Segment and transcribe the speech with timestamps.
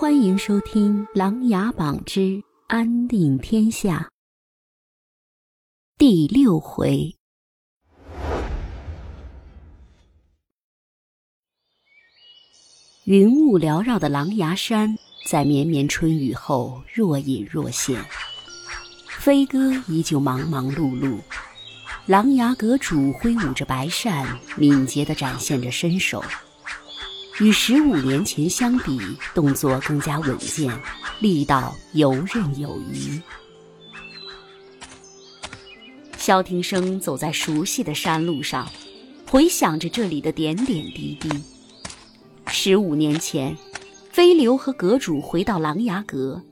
[0.00, 3.98] 欢迎收听《琅琊榜之安定天下》
[5.98, 7.14] 第六回。
[13.04, 18.02] 云雾缭绕的狼牙山，在绵绵春雨后若隐若现。
[19.18, 21.18] 飞鸽依旧忙忙碌碌，
[22.06, 26.24] 狼牙阁主挥舞着白扇，敏捷地展现着身手。
[27.40, 29.00] 与十五年前相比，
[29.34, 30.70] 动作更加稳健，
[31.20, 33.18] 力道游刃有余。
[36.18, 38.68] 萧庭生走在熟悉的山路上，
[39.26, 41.30] 回想着这里的点点滴滴。
[42.46, 43.56] 十五年前，
[44.10, 46.42] 飞流和阁主回到琅琊阁，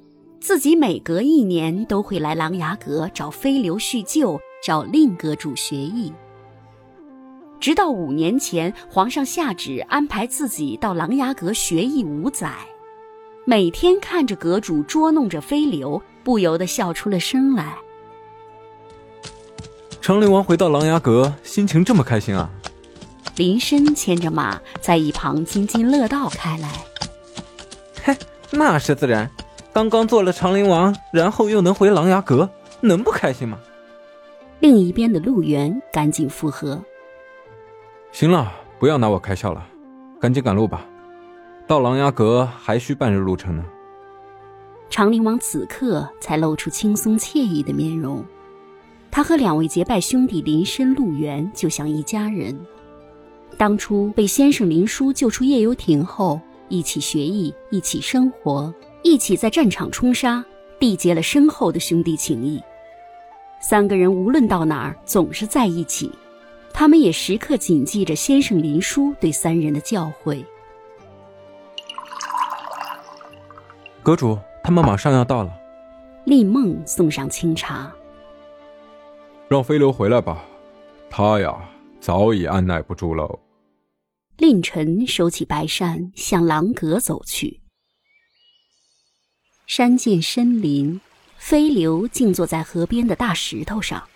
[0.41, 6.10] 自己每隔一年都会来琅琊阁找飞流叙旧，找令阁主学艺。
[7.60, 12.52] 直到五年前，皇上下旨安排自己到琅琊阁学艺五载，
[13.44, 17.76] 每天看着阁主捉弄着飞流，不由得笑出了声来。
[20.00, 22.48] 长陵王回到琅琊阁，心情这么开心啊！
[23.37, 26.70] 林深牵着马在一旁津津乐道开来。
[28.04, 28.16] 嘿，
[28.50, 29.28] 那是自然，
[29.72, 32.48] 刚刚做了长陵王，然后又能回琅琊阁，
[32.80, 33.59] 能不开心吗？
[34.60, 36.80] 另一边的陆源赶紧附和。
[38.10, 39.64] 行了，不要拿我开笑了，
[40.20, 40.84] 赶紧赶路吧。
[41.66, 43.65] 到琅琊阁还需半日路程呢。
[44.90, 48.24] 长陵王此刻才露出轻松惬意的面容，
[49.10, 52.59] 他和两位结拜兄弟林深、陆源就像一家人。
[53.56, 58.72] 当初被先生林殊救出夜游亭后，一起学艺，一起生活，
[59.02, 60.43] 一起在战场冲杀，
[60.80, 62.60] 缔结了深厚的兄弟情谊。
[63.60, 66.10] 三个人无论到哪儿，总是在一起。
[66.72, 70.44] 他们也时刻谨记着先生林殊对三人的教诲。
[74.03, 75.53] 阁主，他们马上要到了。
[76.25, 77.91] 令梦送上清茶，
[79.49, 80.45] 让飞流回来吧，
[81.09, 81.59] 他呀
[82.01, 83.39] 早已按耐不住了。
[84.37, 87.61] 令臣收起白扇，向狼阁走去。
[89.67, 91.01] 山涧深林，
[91.39, 94.07] 飞流静坐在河边的大石头上。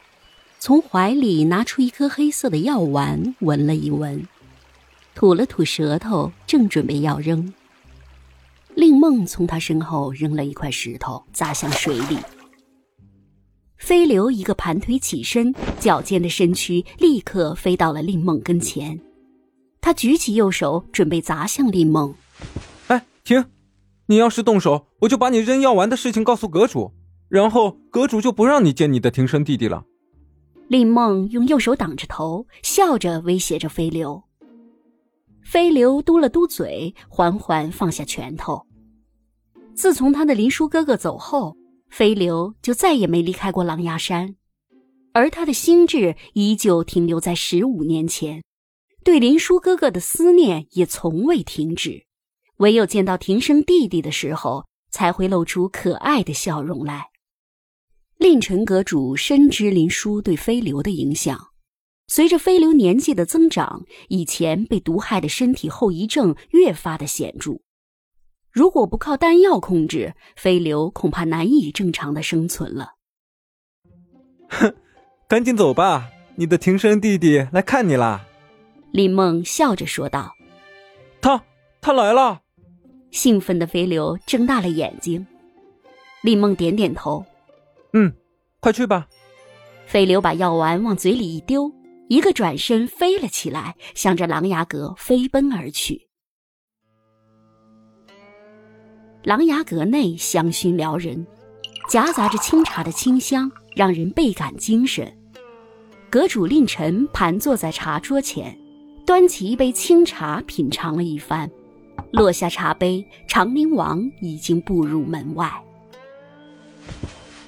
[0.64, 4.24] 从怀里拿出一颗黑色的药丸，闻了一闻，
[5.12, 7.52] 吐了吐舌头，正准备要扔。
[8.76, 12.16] 令梦从他身后扔了一块石头，砸向水里。
[13.76, 19.00] 飞流一个盘腿起身，矫健的身躯立刻飞到了令梦跟前。
[19.80, 22.14] 他举起右手，准备砸向令梦。
[22.86, 23.44] 哎，停！
[24.06, 26.92] 你要是动手，我就把你扔药丸的事情告诉阁主，
[27.28, 29.86] 然后阁主就不让你见你的庭生弟弟了。
[30.72, 34.22] 令梦用右手挡着头，笑着威胁着飞流。
[35.44, 38.66] 飞流嘟了嘟嘴，缓缓放下拳头。
[39.74, 41.54] 自从他的林殊哥哥走后，
[41.90, 44.34] 飞流就再也没离开过狼牙山，
[45.12, 48.42] 而他的心智依旧停留在十五年前，
[49.04, 52.06] 对林殊哥哥的思念也从未停止。
[52.56, 57.11] 唯有见到庭生弟弟的时候，才会露出可爱的笑容来。
[58.22, 61.48] 令臣阁主深知林殊对飞流的影响，
[62.06, 67.58] 随着飞流年纪的增长，以前被毒害的身体后遗症越发的显著。
[68.52, 72.92] 如果不靠丹药控制，飞流恐怕难以正常的生存了。
[74.50, 74.72] 哼，
[75.26, 78.24] 赶紧走吧，你的庭生弟弟来看你啦！
[78.92, 80.32] 林梦笑着说道。
[81.20, 81.42] 他
[81.80, 82.42] 他来了！
[83.10, 85.26] 兴奋的飞流睁大了眼睛。
[86.22, 87.26] 林梦点点头。
[87.94, 88.12] 嗯，
[88.60, 89.08] 快去吧。
[89.86, 91.70] 飞流把药丸往嘴里一丢，
[92.08, 96.08] 一个转身飞了起来，向着琅琊阁飞奔而去。
[99.24, 101.26] 琅琊阁内香薰撩人，
[101.88, 105.12] 夹杂着清茶的清香，让人倍感精神。
[106.10, 108.58] 阁主令臣盘坐在茶桌前，
[109.06, 111.50] 端起一杯清茶品尝了一番，
[112.12, 115.50] 落下茶杯，长宁王已经步入门外。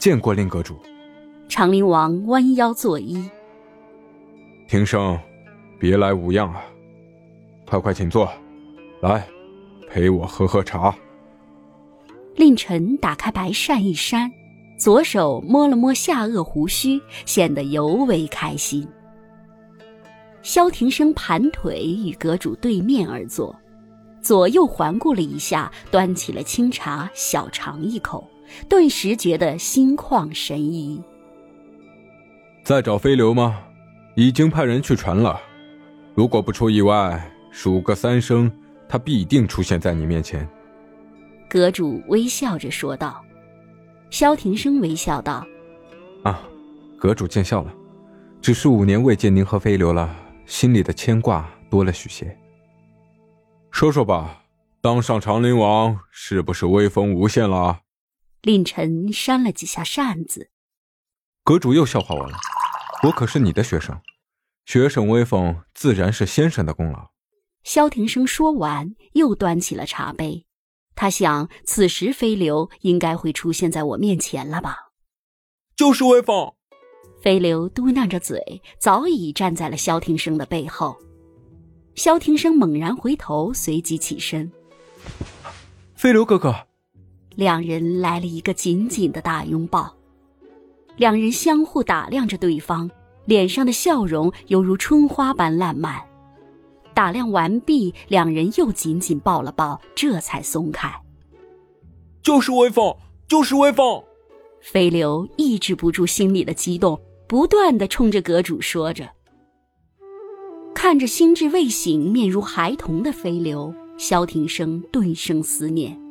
[0.05, 0.79] 见过令阁主，
[1.49, 3.25] 长陵王弯腰作揖。
[4.69, 5.19] 庭生，
[5.81, 6.63] 别来无恙啊！
[7.65, 8.31] 快快请坐，
[9.01, 9.27] 来，
[9.89, 10.95] 陪我喝喝茶。
[12.37, 14.31] 令臣打开白扇一扇，
[14.79, 18.87] 左手摸了摸下颚胡须，显得尤为开心。
[20.43, 23.59] 萧庭生盘腿与阁主对面而坐，
[24.21, 28.23] 左右环顾了一下，端起了清茶，小尝一口。
[28.69, 31.03] 顿时觉得心旷神怡。
[32.63, 33.61] 在找飞流吗？
[34.15, 35.41] 已经派人去传了。
[36.15, 38.51] 如果不出意外，数个三声，
[38.89, 40.49] 他必定出现在你面前。
[41.49, 43.23] 阁主微笑着说道。
[44.11, 45.45] 萧庭生微笑道
[46.23, 46.41] ：“啊，
[46.97, 47.75] 阁主见笑了。
[48.41, 50.15] 只是五年未见您和飞流了，
[50.47, 52.39] 心里的牵挂多了许些。
[53.73, 54.43] 说说吧，
[54.81, 57.81] 当上长陵王是不是威风无限了？”
[58.45, 60.51] 令臣扇了几下扇子。
[61.43, 62.37] 阁主又笑话我了。
[63.03, 64.01] 我可是你的学生，
[64.65, 67.11] 学生威风自然是先生的功劳。
[67.65, 70.47] 萧庭生说完，又端起了茶杯。
[70.95, 74.77] 他想，此时飞流应该会出现在我面前了吧？
[75.75, 76.55] 就是威风。
[77.21, 80.97] 飞流嘟囔着嘴，早已站在了萧庭生的背后。
[81.95, 84.53] 萧庭生猛然回头，随即起身。
[85.95, 86.67] 飞流哥哥。
[87.35, 89.93] 两人来了一个紧紧的大拥抱，
[90.97, 92.91] 两人相互打量着对方，
[93.25, 96.01] 脸上的笑容犹如春花般烂漫。
[96.95, 100.89] 打量完毕，两人又紧紧抱了抱，这才松开。
[102.23, 102.97] 就是威风，
[103.27, 104.03] 就是威风！
[104.61, 109.11] 飞流抑制不住心里的激动，不断的冲着阁主说着。
[110.73, 116.04] 看着心智未醒、面如孩童的飞流，萧庭生顿生思念。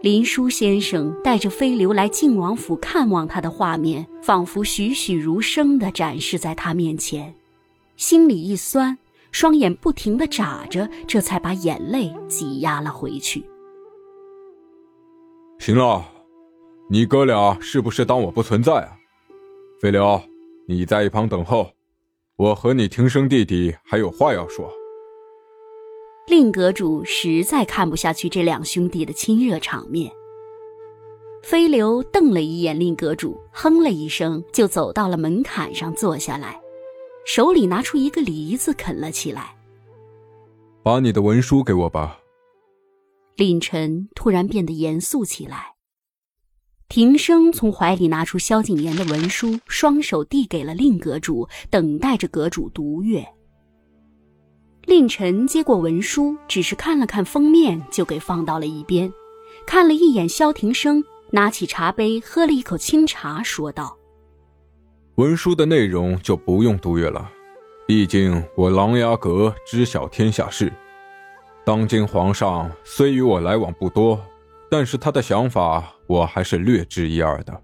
[0.00, 7.34] 林殊先生带着飞流来靖王府看望他的画面，仿佛栩栩如生地展示在他面前，
[7.96, 8.96] 心里一酸，
[9.32, 13.44] 双眼不停地眨着，这才把眼泪挤压了回去。
[15.58, 16.04] 行了，
[16.88, 18.96] 你哥俩是不是当我不存在啊？
[19.82, 20.22] 飞流，
[20.68, 21.72] 你在一旁等候，
[22.36, 24.72] 我和你庭生弟弟还有话要说。
[26.28, 30.12] 令阁主实在看不下去这两兄弟的亲热场面，
[31.42, 36.60] 飞流瞪了一眼令阁主，哼了一声，就走到了门槛上坐下来，
[37.24, 39.56] 手里拿出一个梨子啃了起来。
[40.82, 42.18] 把你的文书给我吧。
[43.36, 45.76] 令臣突然变得严肃起来。
[46.90, 53.26] 庭生从怀里拿出萧景琰的文书，双手递给了令阁主，等待着阁主读阅。
[54.88, 59.12] 令臣接过文书，只是看了看封面，就给放到了一边。
[59.66, 63.98] 看了一眼萧庭生，拿起茶杯喝了一口清茶，说道
[65.16, 67.30] ：“文书的内容就不用读阅了，
[67.86, 70.72] 毕竟我琅琊阁知晓天下事。
[71.66, 74.18] 当今皇上虽与我来往不多，
[74.70, 77.62] 但是他的想法我还是略知一二的。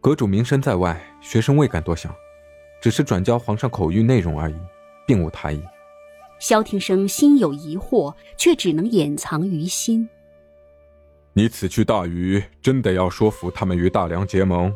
[0.00, 2.14] 阁主名声在外，学生未敢多想，
[2.80, 4.54] 只是转交皇上口谕内容而已，
[5.04, 5.60] 并无他意。”
[6.40, 10.08] 萧庭生心有疑惑，却只能掩藏于心。
[11.34, 14.72] 你此去大禹，真的要说服他们与大梁结盟？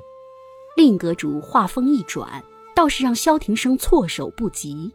[0.76, 2.44] 令阁主话锋一转，
[2.76, 4.93] 倒是让萧庭生措手不及。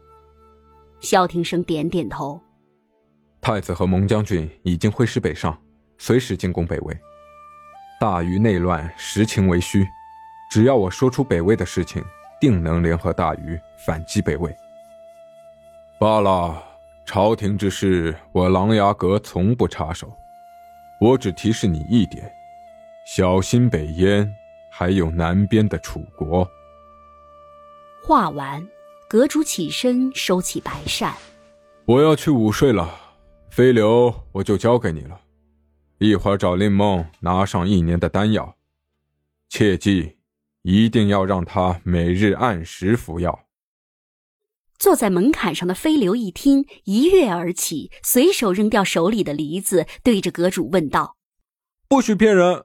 [1.00, 2.40] 萧庭生点点头。
[3.40, 5.58] 太子和蒙将军已经挥师北上，
[5.98, 6.96] 随时进攻北魏。
[8.00, 9.86] 大禹内乱，实情为虚。
[10.50, 12.02] 只要我说出北魏的事情，
[12.40, 14.54] 定能联合大禹反击北魏。
[16.00, 16.64] 罢了，
[17.04, 20.10] 朝廷之事，我琅琊阁从不插手。
[20.98, 22.32] 我只提示你一点：
[23.06, 24.26] 小心北燕，
[24.72, 26.48] 还有南边的楚国。
[28.02, 28.66] 话完，
[29.10, 31.12] 阁主起身收起白扇。
[31.84, 32.98] 我要去午睡了，
[33.50, 35.20] 飞流我就交给你了。
[35.98, 38.56] 一会儿找令梦拿上一年的丹药，
[39.50, 40.16] 切记，
[40.62, 43.38] 一定要让他每日按时服药。
[44.80, 51.18] 坐在门槛上的飞流一听，一跃而起，随手扔掉手里的梨子，对着阁主问道
[51.86, 52.64] ：“不许骗人！”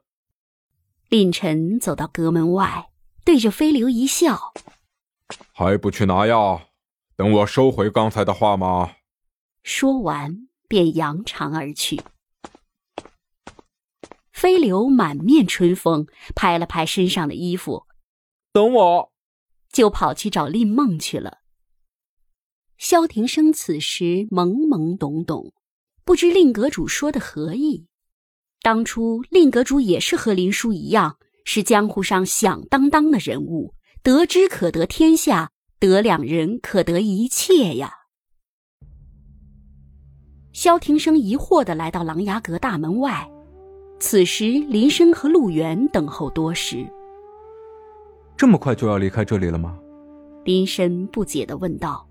[1.10, 2.90] 令晨走到阁门外，
[3.26, 4.54] 对着飞流一笑
[5.52, 6.70] ：“还不去拿药？
[7.18, 8.94] 等我收回刚才的话吗？”
[9.62, 12.02] 说完，便扬长而去。
[14.32, 17.88] 飞流满面春风，拍了拍身上的衣服
[18.54, 19.12] ：“等我！”
[19.70, 21.40] 就跑去找令梦去了。
[22.78, 25.54] 萧庭生此时懵懵懂懂，
[26.04, 27.86] 不知令阁主说的何意。
[28.62, 37.94] 当初令阁主也是和林殊一样，是江湖上响当当的人物，得之可得天下，得两人可得一切呀。
[40.52, 43.30] 萧庭生疑惑的来到琅琊阁大门外，
[44.00, 46.86] 此时林深和陆源等候多时。
[48.36, 49.78] 这么快就要离开这里了吗？
[50.44, 52.05] 林深不解的问道。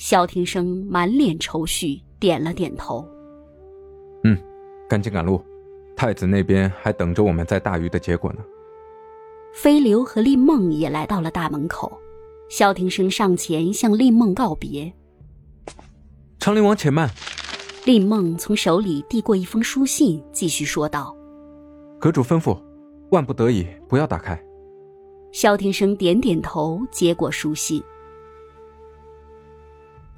[0.00, 3.06] 萧庭生满脸愁绪，点了点头。
[4.24, 4.34] 嗯，
[4.88, 5.44] 赶紧赶路，
[5.94, 8.38] 太子那边还等着我们在大鱼的结果呢。
[9.52, 11.92] 飞流和令梦也来到了大门口，
[12.48, 14.90] 萧庭生上前向令梦告别。
[16.38, 17.10] 长陵王且慢，
[17.84, 21.14] 令梦从手里递过一封书信，继续说道
[22.00, 22.58] ：“阁主吩咐，
[23.10, 24.42] 万不得已不要打开。”
[25.30, 27.82] 萧庭生点点头，接过书信。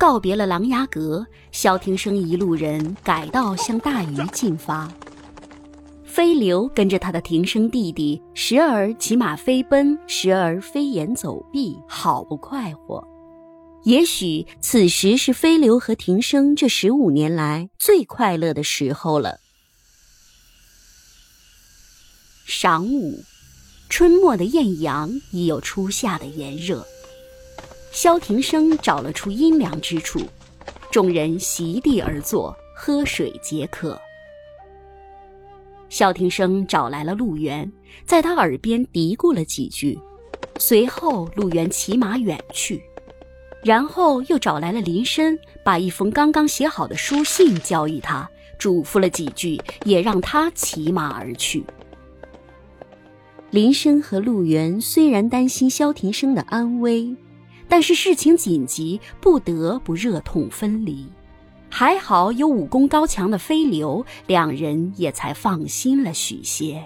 [0.03, 4.93] 告别了琅琊阁，萧庭生一路人改道向大禹进发。
[6.03, 13.07] 飞流跟着他的庭生弟弟，时而骑马飞奔，时而飞檐走壁，好不快活。
[13.85, 19.39] 也许此时是飞流和庭生这十五年来最快乐的时候了。
[22.49, 23.23] 晌午，
[23.89, 26.85] 春末的艳阳已有初夏的炎热。
[27.93, 30.19] 萧庭生找了处阴凉之处，
[30.91, 34.01] 众人席地而坐，喝水解渴。
[35.91, 37.71] 萧庭生找来了陆源，
[38.07, 39.99] 在他耳边嘀咕了几句，
[40.59, 42.83] 随后陆源骑马远去，
[43.63, 48.27] 然后又找来了林深，把一封刚刚写好的书信交予他，
[48.59, 51.63] 嘱咐了几句，也让他骑马而去。
[53.51, 57.15] 林深和陆源虽然担心萧庭生的安危。
[57.69, 61.07] 但是事情紧急，不得不热痛分离。
[61.69, 66.85] 还好有武功高强的飞流，两人也才放心了许些。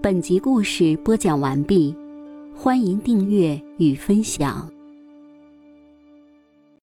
[0.00, 1.94] 本集故事播讲完毕，
[2.54, 4.79] 欢迎订阅与分享。